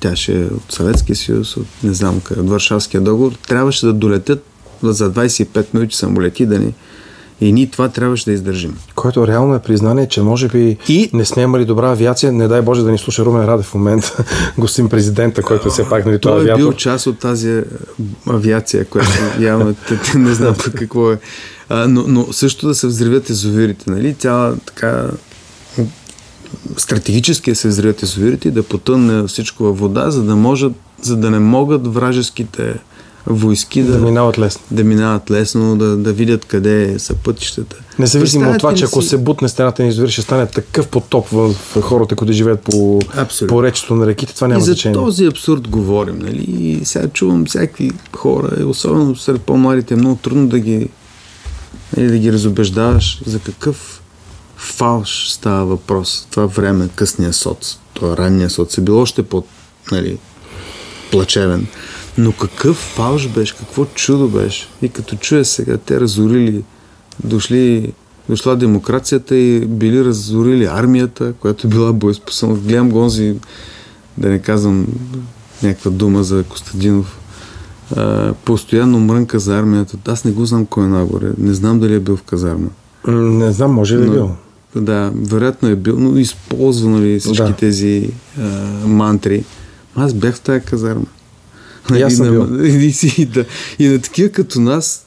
Тя 0.00 0.16
ще 0.16 0.40
е 0.40 0.44
от 0.44 0.72
Съветския 0.72 1.16
съюз, 1.16 1.56
от 1.56 1.66
не 1.82 1.94
знам 1.94 2.20
къде, 2.20 2.40
от 2.40 2.50
Варшавския 2.50 3.00
договор. 3.00 3.32
Трябваше 3.48 3.86
да 3.86 3.92
долетят 3.92 4.44
за 4.82 5.12
25 5.12 5.66
минути 5.74 5.96
самолети 5.96 6.46
да 6.46 6.58
ни 6.58 6.74
и 7.40 7.52
ние 7.52 7.66
това 7.66 7.88
трябваше 7.88 8.24
да 8.24 8.32
издържим. 8.32 8.76
Което 8.94 9.26
реално 9.26 9.54
е 9.54 9.58
признание, 9.58 10.08
че 10.08 10.22
може 10.22 10.48
би 10.48 10.76
И- 10.88 11.10
не 11.12 11.24
сме 11.24 11.42
имали 11.42 11.64
добра 11.64 11.90
авиация. 11.90 12.32
Не 12.32 12.48
дай 12.48 12.62
Боже 12.62 12.82
да 12.82 12.90
ни 12.90 12.98
слуша 12.98 13.24
Румен 13.24 13.44
Радев 13.44 13.66
в 13.66 13.74
момента, 13.74 14.24
господин 14.58 14.88
президента, 14.88 15.42
който 15.42 15.68
е 15.68 15.70
все 15.70 15.88
пак 15.88 16.06
нали, 16.06 16.18
това 16.18 16.32
Той 16.34 16.40
е 16.40 16.42
авиатор. 16.42 16.62
бил 16.62 16.72
част 16.72 17.06
от 17.06 17.18
тази 17.18 17.50
е, 17.50 17.64
авиация, 18.26 18.84
която 18.84 19.10
явно 19.40 19.74
не 20.14 20.34
знам 20.34 20.54
пък 20.64 20.74
какво 20.74 21.12
е. 21.12 21.18
А, 21.68 21.88
но, 21.88 22.04
но 22.08 22.32
също 22.32 22.66
да 22.66 22.74
се 22.74 22.86
взривят 22.86 23.30
езовирите, 23.30 23.90
нали? 23.90 24.14
Цяла 24.14 24.56
така 24.66 25.04
стратегически 26.76 27.50
да 27.50 27.56
се 27.56 27.68
взривят 27.68 28.02
езовирите 28.02 28.48
и 28.48 28.50
да 28.50 28.62
потъне 28.62 29.26
всичко 29.28 29.64
във 29.64 29.78
вода, 29.78 30.10
за 30.10 30.22
да 30.22 30.36
можат, 30.36 30.72
за 31.02 31.16
да 31.16 31.30
не 31.30 31.38
могат 31.38 31.94
вражеските 31.94 32.74
войски 33.26 33.82
да, 33.82 33.92
Да 33.92 33.98
минават 33.98 34.38
лесно. 34.38 34.62
да 34.70 34.84
минават 34.84 35.30
лесно, 35.30 35.76
да, 35.76 35.96
да 35.96 36.12
видят 36.12 36.44
къде 36.44 36.98
са 36.98 37.14
пътищата. 37.14 37.76
Независимо 37.98 38.50
от 38.50 38.58
това, 38.58 38.74
че 38.74 38.82
ли 38.82 38.86
ако 38.86 39.02
си- 39.02 39.08
се 39.08 39.18
бутне 39.18 39.48
стената 39.48 39.82
на 39.82 39.88
извир, 39.88 40.08
ще 40.08 40.22
стане 40.22 40.46
такъв 40.46 40.88
потоп 40.88 41.28
в, 41.28 41.54
хората, 41.80 42.16
които 42.16 42.32
живеят 42.32 42.60
по, 42.60 43.00
Абсолютно. 43.16 43.56
по 43.56 43.62
речето 43.62 43.94
на 43.94 44.06
реките, 44.06 44.34
това 44.34 44.48
няма 44.48 44.58
и 44.58 44.62
за 44.62 44.66
значение. 44.66 44.94
този 44.94 45.26
абсурд 45.26 45.68
говорим, 45.68 46.18
нали? 46.18 46.42
И 46.42 46.84
сега 46.84 47.08
чувам 47.08 47.44
всякакви 47.46 47.90
хора, 48.16 48.66
особено 48.66 49.16
сред 49.16 49.40
по-младите, 49.42 49.94
е 49.94 49.96
много 49.96 50.16
трудно 50.16 50.48
да 50.48 50.58
ги, 50.58 50.88
нали, 51.96 52.08
да 52.08 52.18
ги 52.18 52.32
разобеждаваш 52.32 53.22
за 53.26 53.38
какъв 53.38 54.02
фалш 54.56 55.28
става 55.28 55.64
въпрос. 55.66 56.26
Това 56.30 56.46
време, 56.46 56.88
късния 56.94 57.32
соц, 57.32 57.76
това 57.94 58.16
ранния 58.16 58.50
соц 58.50 58.78
е 58.78 58.80
било 58.80 59.00
още 59.00 59.22
по, 59.22 59.42
нали, 59.92 60.18
плачевен. 61.10 61.66
Но 62.18 62.32
какъв 62.32 62.76
фалш 62.76 63.28
беше, 63.28 63.56
какво 63.56 63.84
чудо 63.84 64.28
беше. 64.28 64.68
И 64.82 64.88
като 64.88 65.16
чуя 65.16 65.44
сега, 65.44 65.76
те 65.76 66.00
разорили, 66.00 66.64
дошли, 67.24 67.92
дошла 68.28 68.56
демокрацията 68.56 69.36
и 69.36 69.60
били 69.60 70.04
разорили 70.04 70.64
армията, 70.64 71.32
която 71.32 71.66
е 71.66 71.70
била 71.70 71.92
боеспособна. 71.92 72.56
Гледам 72.56 72.90
гонзи, 72.90 73.34
да 74.18 74.28
не 74.28 74.38
казвам 74.38 74.86
някаква 75.62 75.90
дума 75.90 76.24
за 76.24 76.42
Костадинов, 76.42 77.18
а, 77.96 78.32
постоянно 78.44 79.00
мрънка 79.00 79.38
за 79.38 79.58
армията. 79.58 79.96
Аз 80.06 80.24
не 80.24 80.30
го 80.30 80.46
знам 80.46 80.66
кой 80.66 80.84
е 80.84 80.88
нагоре. 80.88 81.30
Не 81.38 81.54
знам 81.54 81.80
дали 81.80 81.94
е 81.94 82.00
бил 82.00 82.16
в 82.16 82.22
казарма. 82.22 82.68
Не 83.08 83.52
знам, 83.52 83.72
може 83.72 83.98
ли 83.98 84.06
е 84.06 84.10
бил. 84.10 84.30
Да, 84.76 85.12
вероятно 85.14 85.68
е 85.68 85.76
бил, 85.76 85.96
но 85.98 86.18
използва 86.18 86.90
нали, 86.90 87.20
всички 87.20 87.46
Да. 87.46 87.52
тези 87.52 88.10
а, 88.40 88.42
мантри. 88.86 89.44
Аз 89.94 90.14
бях 90.14 90.34
в 90.34 90.40
тази 90.40 90.60
казарма. 90.60 91.06
И 91.96 92.02
аз 92.02 92.14
съм 92.14 92.38
на. 92.38 92.66
И, 92.68 92.94
и, 93.18 93.26
да, 93.26 93.44
и 93.78 93.88
на 93.88 94.00
такива 94.00 94.28
като 94.28 94.60
нас 94.60 95.06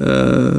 а, 0.00 0.52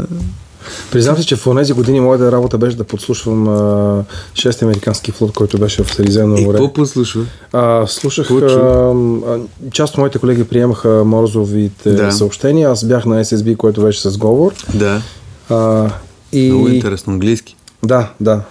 Признам 0.92 1.18
си, 1.18 1.26
че 1.26 1.36
в 1.36 1.56
тези 1.56 1.74
години 1.74 2.00
моята 2.00 2.32
работа 2.32 2.58
беше 2.58 2.78
да 2.78 2.84
подслушвам 2.84 3.48
а, 3.48 4.04
шести 4.34 4.64
американски 4.64 5.12
флот, 5.12 5.32
който 5.34 5.58
беше 5.58 5.84
в 5.84 5.94
Средиземно 5.94 6.38
и 6.38 6.46
море. 6.46 6.58
какво 6.58 6.74
послушва? 6.74 7.26
А, 7.54 7.88
слушах, 7.88 8.32
а, 8.32 8.36
а, 8.36 9.40
част 9.72 9.94
от 9.94 9.98
моите 9.98 10.20
колеги 10.20 10.44
приемаха 10.44 11.04
Морзовите 11.06 11.92
Да. 11.94 12.12
съобщения, 12.12 12.70
аз 12.70 12.86
бях 12.86 13.06
на 13.06 13.24
SSB, 13.26 13.58
който 13.58 13.82
беше 13.82 14.10
с 14.10 14.18
говор. 14.18 14.54
Да, 14.74 15.02
А, 15.50 15.90
и... 16.32 16.50
много 16.52 16.68
интересно 16.68 17.14
английски. 17.14 17.56
Да, 17.86 18.12
да, 18.22 18.42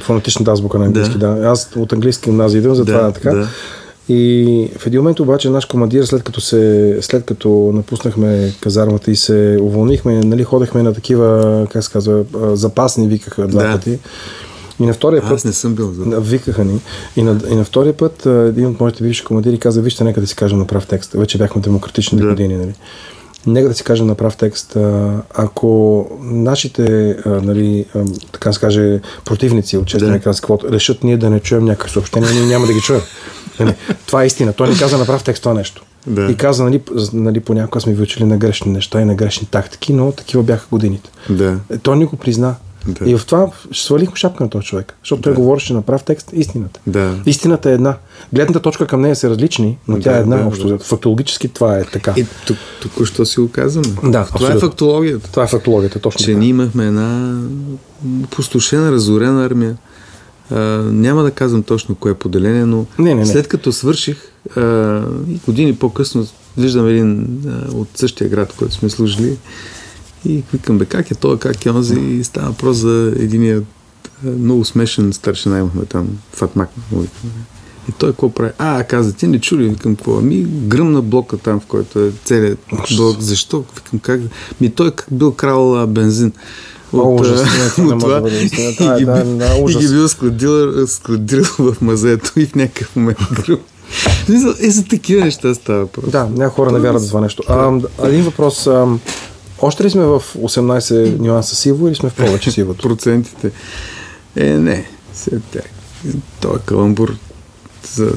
фонетичната 0.00 0.50
азбука 0.52 0.78
на 0.78 0.84
английски, 0.84 1.18
да. 1.18 1.28
Да. 1.28 1.46
Аз 1.48 1.70
от 1.76 1.92
английски 1.92 2.30
гимназия 2.30 2.58
идвам, 2.58 2.74
затова 2.74 3.00
Да, 3.02 3.08
е 3.08 3.12
така. 3.12 3.30
да. 3.30 3.48
И 4.08 4.68
в 4.78 4.86
един 4.86 5.00
момент 5.00 5.20
обаче 5.20 5.50
наш 5.50 5.64
командир, 5.64 6.04
след 6.04 6.22
като, 6.22 6.40
се, 6.40 6.98
след 7.00 7.24
като 7.24 7.70
напуснахме 7.74 8.52
казармата 8.60 9.10
и 9.10 9.16
се 9.16 9.58
уволнихме, 9.60 10.20
нали, 10.20 10.44
ходехме 10.44 10.82
на 10.82 10.94
такива, 10.94 11.66
как 11.72 11.84
се 11.84 11.92
казва, 11.92 12.24
а, 12.42 12.56
запасни, 12.56 13.08
викаха 13.08 13.46
два 13.48 13.62
Да. 13.62 13.72
пъти. 13.72 13.98
И 14.80 14.86
на 14.86 14.92
втория 14.94 15.22
път... 15.22 15.32
Аз 15.32 15.44
не 15.44 15.52
съм 15.52 15.74
бил 15.74 15.92
за 15.92 16.04
Да, 16.04 16.20
Викаха 16.20 16.64
ни. 16.64 16.80
И 17.16 17.22
на, 17.22 17.40
и 17.50 17.54
на 17.54 17.64
втория 17.64 17.92
път 17.92 18.26
а, 18.26 18.30
един 18.30 18.66
от 18.66 18.80
моите 18.80 19.02
бивши 19.02 19.24
командири 19.24 19.58
каза, 19.58 19.80
вижте, 19.82 20.04
нека 20.04 20.20
да 20.20 20.26
си 20.26 20.36
кажем 20.36 20.58
на 20.58 20.66
прав 20.66 20.86
текст. 20.86 21.12
Вече 21.12 21.38
бяхме 21.38 21.62
демократични 21.62 22.18
Да. 22.18 22.26
години, 22.26 22.56
нали? 22.56 22.74
Нека 23.46 23.68
да 23.68 23.74
си 23.74 23.84
кажем 23.84 24.06
на 24.06 24.14
прав 24.14 24.36
текст, 24.36 24.76
а, 24.76 25.12
ако 25.34 26.06
нашите, 26.22 27.16
а, 27.26 27.28
нали, 27.28 27.84
а, 27.94 28.04
така 28.32 28.52
се 28.52 28.60
каже, 28.60 29.00
противници 29.24 29.76
от 29.76 29.86
честния 29.86 30.20
Да. 30.24 30.72
решат 30.72 31.04
ние 31.04 31.16
да 31.16 31.30
не 31.30 31.40
чуем 31.40 31.64
някакви 31.64 31.90
съобщения, 31.90 32.32
ние 32.32 32.46
няма 32.46 32.66
да 32.66 32.72
ги 32.72 32.80
чуем. 32.80 33.00
Нали? 33.60 33.74
Това 34.06 34.22
е 34.22 34.26
истина. 34.26 34.52
Той 34.52 34.68
ни 34.68 34.78
каза 34.78 34.98
на 34.98 35.06
прав 35.06 35.24
текст 35.24 35.42
това 35.42 35.54
нещо. 35.54 35.84
Да. 36.06 36.30
И 36.30 36.36
каза, 36.36 36.64
нали, 36.64 36.82
нали, 37.12 37.40
понякога 37.40 37.80
сме 37.80 37.92
ви 37.94 38.02
учили 38.02 38.24
на 38.24 38.36
грешни 38.36 38.72
неща 38.72 39.00
и 39.00 39.04
на 39.04 39.14
грешни 39.14 39.46
тактики, 39.46 39.92
но 39.92 40.12
такива 40.12 40.42
бяха 40.42 40.66
годините. 40.70 41.10
Да. 41.30 41.58
Е, 41.70 41.78
Той 41.78 41.96
ни 41.96 42.04
го 42.04 42.16
призна. 42.16 42.54
Да. 42.88 43.10
И 43.10 43.16
в 43.16 43.26
това 43.26 43.50
свалихме 43.72 44.16
шапка 44.16 44.44
на 44.44 44.50
този 44.50 44.66
човек, 44.66 44.94
защото 45.02 45.22
той 45.22 45.34
говореше 45.34 45.72
на 45.72 45.82
прав 45.82 46.02
текст 46.02 46.30
истината. 46.32 46.80
Да. 46.86 47.14
Истината 47.26 47.70
е 47.70 47.74
една. 47.74 47.96
Гледната 48.32 48.60
точка 48.60 48.86
към 48.86 49.00
нея 49.00 49.16
са 49.16 49.30
различни, 49.30 49.78
но 49.88 50.00
тя 50.00 50.10
Да, 50.12 50.16
е 50.16 50.20
една 50.20 50.36
да, 50.36 50.44
общо. 50.46 50.68
да. 50.68 50.78
Фактологически 50.78 51.48
това 51.48 51.78
е 51.78 51.84
така. 51.84 52.14
И 52.16 52.26
тук, 52.46 52.56
току-що 52.82 53.26
си 53.26 53.40
го 53.40 53.50
казваме. 53.50 53.88
Да, 53.88 54.00
Това 54.02 54.18
е 54.18 54.22
абсолютно. 54.22 54.60
фактологията. 54.60 55.30
Това 55.30 55.44
е 55.44 55.46
фактологията, 55.46 55.98
точно 56.00 56.18
че 56.18 56.26
така. 56.26 56.38
ние 56.38 56.48
имахме 56.48 56.86
една 56.86 57.40
пустошена, 58.30 58.92
разорена 58.92 59.44
армия. 59.44 59.76
А, 60.50 60.58
няма 60.82 61.22
да 61.22 61.30
казвам 61.30 61.62
точно 61.62 61.94
кое 61.94 62.12
е 62.12 62.14
поделение, 62.14 62.64
но 62.64 62.86
Не, 62.98 63.14
не, 63.14 63.14
не. 63.14 63.26
след 63.26 63.48
като 63.48 63.72
свърших 63.72 64.16
а, 64.56 64.60
и 65.28 65.40
години 65.46 65.76
по-късно 65.76 66.26
виждам 66.58 66.88
един 66.88 67.38
а, 67.46 67.76
от 67.76 67.88
същия 67.94 68.28
град, 68.30 68.52
в 68.52 68.56
който 68.56 68.74
сме 68.74 68.90
служили 68.90 69.38
и 70.24 70.42
викам, 70.52 70.78
бе, 70.78 70.84
как 70.84 71.10
е 71.10 71.14
той, 71.14 71.38
как 71.38 71.66
е 71.66 71.70
онзи 71.70 72.00
и 72.00 72.24
става 72.24 72.48
въпрос 72.48 72.76
за 72.76 73.14
единия 73.18 73.62
много 74.22 74.64
смешен 74.64 75.12
старшина 75.12 75.58
имахме 75.58 75.84
там, 75.84 76.08
Фатмак. 76.32 76.70
И 77.88 77.92
той 77.98 78.10
какво 78.10 78.30
прави? 78.30 78.52
А, 78.58 78.84
каза, 78.84 79.12
ти 79.12 79.26
не 79.26 79.40
чули, 79.40 79.68
викам, 79.68 79.96
какво? 79.96 80.18
Ами, 80.18 80.42
гръмна 80.42 81.02
блока 81.02 81.36
там, 81.38 81.60
в 81.60 81.66
който 81.66 82.00
е 82.00 82.12
целият 82.24 82.58
блок. 82.96 83.20
Защо? 83.20 83.64
Викам, 83.74 83.98
как? 83.98 84.20
Ми 84.60 84.70
той 84.70 84.92
бил 85.10 85.32
крал 85.32 85.86
бензин. 85.86 86.32
О, 86.94 87.14
ужас, 87.20 87.40
а, 87.40 87.62
не, 87.62 87.70
това 87.70 87.84
не 87.84 87.94
от 87.94 88.10
да 88.10 88.20
бъде 88.20 88.42
истина. 88.44 88.74
Това 88.76 88.94
е, 88.94 89.00
и 89.00 89.04
да, 89.04 89.24
да, 89.24 89.56
ужас. 89.62 89.82
и 89.82 89.86
ги 89.86 89.92
бил 89.92 90.08
складирал, 90.08 90.86
складирал 90.86 91.54
в 91.58 91.76
мазето 91.80 92.32
и 92.36 92.46
в 92.46 92.54
някакъв 92.54 92.96
момент 92.96 93.18
Е, 94.60 94.70
за 94.70 94.84
такива 94.84 95.24
неща 95.24 95.54
става 95.54 95.78
въпрос. 95.78 96.10
Да, 96.10 96.24
някои 96.24 96.54
хора 96.54 96.72
не 96.72 96.78
вярват 96.78 97.02
в 97.02 97.08
това 97.08 97.20
нещо. 97.20 97.42
А, 97.48 97.80
един 98.08 98.24
въпрос. 98.24 98.66
А, 98.66 98.86
още 99.62 99.84
ли 99.84 99.90
сме 99.90 100.04
в 100.04 100.22
18 100.36 101.18
нюанса 101.18 101.56
сиво 101.56 101.88
или 101.88 101.94
сме 101.94 102.10
в 102.10 102.14
повече 102.14 102.50
сивото? 102.50 102.88
Процентите. 102.88 103.50
Е, 104.36 104.44
не. 104.44 104.86
Сега 105.12 105.40
тя. 105.52 105.60
Той 106.40 106.58
каламбур 106.66 107.16
за 107.94 108.12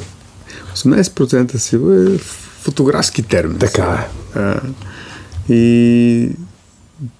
18% 0.75 1.57
сила 1.57 1.96
е 1.96 2.17
фотографски 2.62 3.24
термин. 3.24 3.60
Така 3.60 4.07
е. 4.36 4.39
А, 4.39 4.62
и 5.50 6.29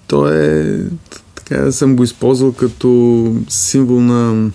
то 0.06 0.28
е 0.28 0.80
така 1.48 1.72
съм 1.72 1.96
го 1.96 2.04
използвал 2.04 2.52
като 2.52 3.34
символ 3.48 4.00
на 4.00 4.50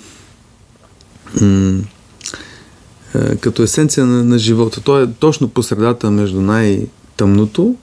е, 3.16 3.36
като 3.36 3.64
есенция 3.64 4.06
на, 4.06 4.24
на 4.24 4.40
живота. 4.40 4.82
То 4.82 5.02
е 5.02 5.14
точно 5.20 5.50
по 5.50 5.64
средата 5.64 6.12
между 6.12 6.42
най-тъмното, 6.42 7.76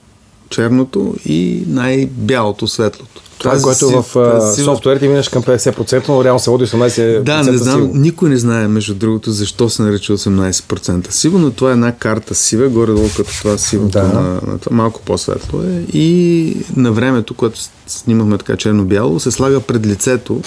черното 0.51 1.15
и 1.25 1.63
най-бялото, 1.67 2.67
светлото. 2.67 3.07
Това, 3.37 3.53
е 3.53 3.61
което 3.61 3.77
сив- 3.79 3.95
в 3.97 4.05
това 4.05 4.41
сива- 4.43 4.65
софтуерите 4.65 5.07
минеш 5.07 5.29
към 5.29 5.43
50%, 5.43 6.07
но 6.07 6.23
реално 6.23 6.39
се 6.39 6.49
води 6.49 6.63
18% 6.63 7.21
да, 7.21 7.43
не 7.43 7.57
знам, 7.57 7.75
сиво. 7.75 7.91
никой 7.93 8.29
не 8.29 8.37
знае, 8.37 8.67
между 8.67 8.95
другото, 8.95 9.31
защо 9.31 9.69
се 9.69 9.81
нарича 9.81 10.13
18%. 10.13 11.09
Сигурно 11.09 11.51
това 11.51 11.69
е 11.69 11.73
една 11.73 11.91
карта 11.91 12.35
сива, 12.35 12.69
горе-долу 12.69 13.09
като 13.09 13.31
това 13.31 13.57
сивото 13.57 13.91
Да. 13.91 14.03
на, 14.03 14.21
на 14.43 14.59
това, 14.59 14.75
малко 14.75 15.01
по-светло 15.01 15.61
е. 15.61 15.85
И 15.93 16.55
на 16.75 16.91
времето, 16.91 17.33
когато 17.33 17.59
с- 17.59 17.69
снимахме 17.87 18.37
така 18.37 18.57
черно-бяло, 18.57 19.19
се 19.19 19.31
слага 19.31 19.59
пред 19.59 19.85
лицето 19.85 20.41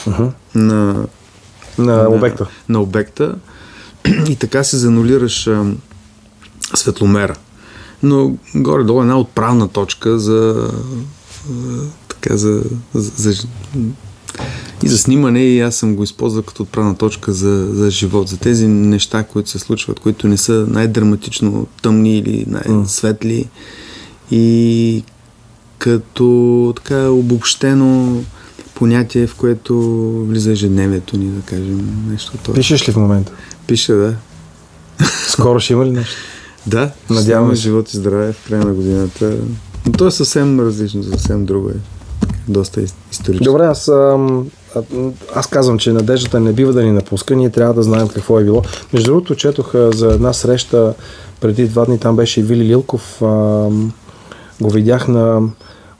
на, 0.55 1.05
На 1.79 2.09
обекта. 2.09 2.47
на 2.69 2.81
обекта 2.81 3.35
и 4.29 4.37
така 4.37 4.65
се 4.65 4.77
занулираш 4.77 5.47
а, 5.47 5.65
светломера. 6.75 7.35
Но 8.05 8.33
горе-долу 8.55 9.01
е 9.01 9.03
една 9.03 9.19
отправна 9.19 9.69
точка 9.69 10.19
за, 10.19 10.71
а, 11.51 11.53
така 12.09 12.37
за, 12.37 12.63
за, 12.95 13.33
за 13.33 13.47
и 14.83 14.89
за 14.89 14.99
снимане 14.99 15.41
и 15.41 15.61
аз 15.61 15.77
съм 15.77 15.97
го 15.97 16.03
използвал 16.03 16.43
като 16.43 16.63
отправна 16.63 16.97
точка 16.97 17.33
за, 17.33 17.69
за 17.73 17.91
живот, 17.91 18.29
за 18.29 18.39
тези 18.39 18.67
неща, 18.69 19.23
които 19.23 19.51
се 19.51 19.59
случват, 19.59 20.01
които 20.01 20.29
не 20.29 20.37
са 20.37 20.67
най-драматично 20.69 21.67
тъмни 21.83 22.19
или 22.19 22.45
най-светли 22.49 23.49
и 24.31 25.05
като 25.79 26.73
така 26.77 27.11
обобщено 27.11 28.23
понятие, 28.75 29.27
в 29.27 29.35
което 29.35 29.75
влиза 30.29 30.53
ежедневието 30.53 31.17
ни, 31.17 31.27
да 31.27 31.43
кажем, 31.43 32.07
нещо 32.11 32.33
това. 32.43 32.55
Пишеш 32.55 32.89
ли 32.89 32.93
в 32.93 32.97
момента? 32.97 33.33
Пише, 33.67 33.93
да. 33.93 34.15
Скоро 35.29 35.61
ще 35.61 35.73
има 35.73 35.87
ли 35.87 35.91
нещо? 35.91 36.15
Да, 36.67 36.91
Надяваме 37.11 37.57
се. 37.57 37.63
живот 37.63 37.89
и 37.89 37.97
здраве 37.97 38.33
в 38.33 38.47
края 38.49 38.65
на 38.65 38.73
годината. 38.73 39.37
Но 39.87 39.93
то 39.93 40.07
е 40.07 40.11
съвсем 40.11 40.61
различно, 40.61 41.03
съвсем 41.03 41.45
друго 41.45 41.69
е. 41.69 41.75
Доста 42.49 42.81
ис- 42.81 42.95
исторично. 43.13 43.45
Добре, 43.45 43.65
аз, 43.65 43.89
ам, 43.89 44.47
а, 44.75 44.81
аз 45.35 45.47
казвам, 45.47 45.79
че 45.79 45.93
надеждата 45.93 46.41
не 46.41 46.53
бива 46.53 46.73
да 46.73 46.83
ни 46.83 46.93
напуска. 46.93 47.37
Ние 47.37 47.51
трябва 47.51 47.75
да 47.75 47.83
знаем 47.83 48.09
какво 48.09 48.41
е 48.41 48.45
било. 48.45 48.63
Между 48.93 49.07
другото, 49.07 49.35
четох 49.35 49.75
а, 49.75 49.93
за 49.93 50.07
една 50.07 50.33
среща 50.33 50.95
преди 51.41 51.65
два 51.65 51.85
дни, 51.85 51.99
там 51.99 52.17
беше 52.17 52.41
и 52.41 52.43
Вили 52.43 52.65
Лилков. 52.65 53.23
ам, 53.23 53.93
го 54.61 54.71
видях 54.71 55.09
на 55.09 55.43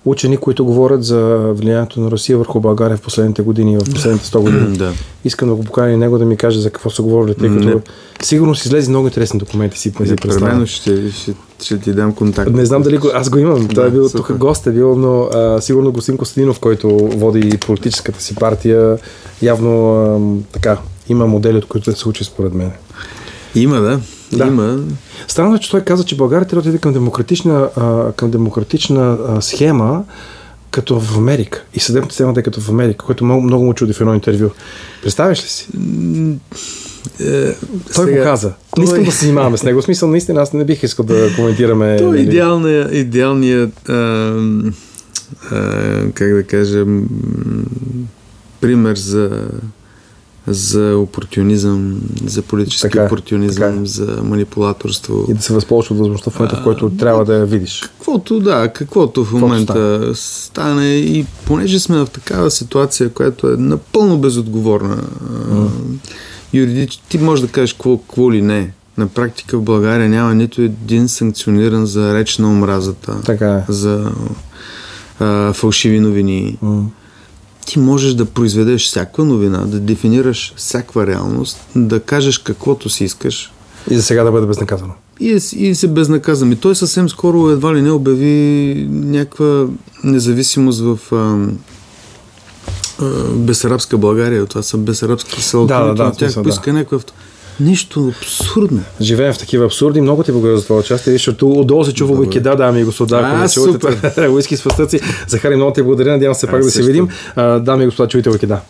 учени, 0.05 0.37
които 0.37 0.65
говорят 0.65 1.05
за 1.05 1.37
влиянието 1.53 2.01
на 2.01 2.11
Русия 2.11 2.39
върху 2.39 2.61
България 2.61 2.97
в 2.97 3.01
последните 3.01 3.43
години, 3.43 3.79
в 3.79 3.85
последните 3.95 4.27
100 4.27 4.39
години. 4.41 4.77
да. 4.77 4.93
Искам 5.25 5.49
да 5.49 5.55
го 5.55 5.65
поканя 5.65 5.91
и 5.93 5.97
него 5.97 6.19
да 6.19 6.25
ми 6.25 6.37
каже 6.37 6.61
за 6.61 6.71
какво 6.71 6.91
са 6.91 7.03
говорили, 7.03 7.35
тъй 7.35 7.49
като 7.49 7.65
Не. 7.65 7.75
сигурно 8.23 8.55
си 8.55 8.69
излезе 8.69 8.91
много 8.91 9.07
интересни 9.07 9.39
документи 9.39 9.79
си, 9.79 9.83
си 9.83 9.93
представям. 9.95 10.35
Непременно 10.35 10.67
ще, 10.67 11.11
ще, 11.11 11.35
ще 11.63 11.79
ти 11.79 11.93
дам 11.93 12.13
контакт. 12.13 12.51
Не 12.51 12.67
знам 12.67 12.83
дали 12.83 12.99
го, 12.99 13.09
аз 13.15 13.31
го 13.31 13.39
имам. 13.39 13.69
Той 13.69 13.87
е 13.87 13.91
Да, 13.91 13.93
бил 13.93 14.09
супер. 14.09 14.25
тук 14.25 14.37
гост, 14.37 14.67
е 14.67 14.73
бил, 14.73 14.97
но 14.97 15.23
а, 15.23 15.61
сигурно 15.61 15.93
Гостин 15.93 16.17
Костадинов, 16.17 16.61
който 16.61 16.89
води 16.99 17.59
политическата 17.59 18.21
си 18.23 18.35
партия, 18.35 18.99
явно 19.43 19.95
а, 19.97 20.19
така, 20.53 20.79
има 21.09 21.27
модели, 21.27 21.59
от 21.59 21.67
които 21.67 21.91
да 21.91 21.97
се 21.97 22.09
учи 22.09 22.25
според 22.25 22.55
мен. 22.55 22.71
Има, 23.55 23.81
да. 23.81 24.01
Да. 24.37 24.47
Има. 24.47 24.79
Странно 25.29 25.55
е, 25.55 25.59
че 25.59 25.71
той 25.71 25.81
каза, 25.81 26.05
че 26.05 26.17
България 26.17 26.49
трябва 26.49 26.63
да 26.63 26.69
отиде 26.69 26.81
към 26.81 26.93
демократична, 26.93 27.69
а, 27.77 28.13
към 28.13 28.31
демократична 28.31 29.19
а, 29.29 29.41
схема, 29.41 30.05
като 30.71 31.01
в 31.01 31.19
Америка. 31.19 31.65
И 31.75 31.81
съдебната 31.81 32.13
система 32.13 32.33
да 32.33 32.41
е 32.41 32.43
като 32.43 32.61
в 32.61 32.69
Америка, 32.69 33.05
което 33.07 33.25
много, 33.25 33.43
много 33.43 33.65
му 33.65 33.75
чуди 33.75 33.93
в 33.93 34.01
едно 34.01 34.15
интервю. 34.15 34.51
Представяш 35.03 35.45
ли 35.45 35.49
си? 35.49 35.69
Е, 37.21 37.55
Той 37.95 38.17
го 38.17 38.23
каза. 38.23 38.53
Не 38.79 38.85
искам 38.85 38.99
той- 38.99 39.05
да 39.05 39.13
се 39.13 39.25
занимаваме 39.25 39.57
с 39.57 39.63
него. 39.63 39.81
В 39.81 39.85
смисъл, 39.85 40.09
наистина, 40.09 40.43
аз 40.43 40.53
не 40.53 40.65
бих 40.65 40.83
искал 40.83 41.07
да 41.07 41.35
коментираме. 41.37 41.97
То 41.97 42.05
е 42.05 42.07
нали, 42.07 42.23
идеалният, 42.23 42.93
идеалният 42.93 43.89
а, 43.89 43.95
а, 45.51 46.11
как 46.15 46.35
да 46.35 46.43
кажа, 46.43 46.85
пример 48.61 48.97
за, 48.97 49.49
за 50.47 50.97
опортунизъм, 50.97 52.01
за 52.27 52.43
политически 52.43 52.83
Така 52.83 53.03
е, 53.03 53.07
опортунизъм, 53.07 53.73
така 53.73 53.83
е. 53.83 53.87
за 53.87 54.23
манипулаторство. 54.23 55.27
И 55.31 55.35
да 55.35 55.43
се 55.43 55.53
възползваш 55.53 55.91
от 55.91 55.99
възможността 55.99 56.31
в 56.31 56.39
момента, 56.39 56.57
в 56.57 56.65
който 56.65 56.91
трябва 56.91 57.25
да 57.25 57.35
я 57.35 57.47
видиш. 57.47 57.81
Каквото, 57.81 58.41
да, 58.41 58.69
каквото 58.69 59.25
в 59.25 59.25
Каквото 59.25 59.47
момента 59.47 60.11
стане 60.15 60.97
и 60.97 61.27
понеже 61.47 61.81
сме 61.81 61.97
в 61.97 62.07
такава 62.07 62.51
ситуация, 62.51 63.11
която 63.11 63.49
е 63.49 63.57
напълно 63.57 64.19
безотговорна, 64.19 64.97
mm. 66.55 66.99
ти 67.09 67.19
можеш 67.19 67.47
да 67.47 67.53
кажеш 67.53 67.73
какво, 67.73 67.99
какво 67.99 68.33
ли 68.33 68.43
не. 68.43 68.73
На 68.99 69.07
практика 69.07 69.59
в 69.59 69.63
България 69.63 70.09
няма 70.09 70.35
нито 70.35 70.63
един 70.63 71.09
санкциониран 71.09 71.87
за 71.87 72.15
реч 72.15 72.39
на 72.39 72.49
омразата, 72.49 73.21
Така 73.25 73.55
е. 73.55 73.73
за 73.73 74.13
а, 75.21 75.53
фалшиви 75.53 76.01
новини. 76.01 76.59
М. 76.63 76.85
Ти 77.67 77.79
можеш 77.79 78.15
да 78.15 78.25
произведеш 78.25 78.87
всякаква 78.87 79.25
новина, 79.25 79.59
да 79.59 79.81
дефинираш 79.81 80.55
всякаква 80.57 81.07
реалност, 81.07 81.61
да 81.77 82.01
кажеш 82.01 82.39
каквото 82.39 82.89
си 82.89 83.05
искаш, 83.05 83.53
И 83.91 83.97
за 83.97 84.03
сега 84.03 84.25
да 84.25 84.31
бъде 84.31 84.47
безнаказано. 84.47 84.93
и, 85.21 85.41
и 85.57 85.75
се 85.75 85.89
безнаказан. 85.89 86.53
И 86.53 86.57
той 86.57 86.77
съвсем 86.77 87.09
скоро 87.09 87.51
едва 87.51 87.75
ли 87.75 87.83
не 87.83 87.91
обяви 87.91 88.87
някаква 88.91 89.67
независимост 90.05 90.81
в 90.81 90.99
а, 91.13 91.39
а, 93.05 93.25
Бесарабска 93.35 93.99
България. 93.99 94.47
Това 94.47 94.63
са 94.63 94.77
Бесарабските 94.77 95.43
села. 95.43 95.67
Да, 95.67 95.81
да, 95.85 95.95
да, 95.95 96.13
тях 96.13 96.17
смисъл, 96.19 96.43
поиска 96.43 96.73
някакъв... 96.73 97.05
Нещо 97.61 98.13
абсурдно. 98.21 98.81
Живеем 99.01 99.33
в 99.33 99.39
такива 99.39 99.65
абсурди. 99.65 100.01
Много 100.01 100.23
ти 100.23 100.33
благодаря 100.33 100.57
за 100.59 100.65
това 100.65 100.79
участие, 100.79 101.13
защото 101.13 101.51
отдолу 101.51 101.85
се 101.85 101.95
чува 101.95 102.19
уикеда, 102.21 102.57
дами 102.57 102.81
и 102.81 102.85
господа. 102.85 103.17
Ако 103.19 103.37
А, 103.37 103.39
не 103.39 103.49
чувате, 103.49 104.29
уиски 104.29 104.57
с 104.57 104.63
фастъци. 104.63 105.01
Захари, 105.29 105.57
много 105.57 105.73
ти 105.73 105.83
благодаря. 105.83 106.11
Надявам 106.11 106.35
се 106.35 106.47
пак 106.47 106.63
да 106.63 106.71
се 106.71 106.83
видим. 106.83 107.09
А, 107.37 107.59
Дами 107.59 107.83
и 107.83 107.87
господа, 107.87 108.09
чуйте 108.09 108.31
уикеда. 108.31 108.61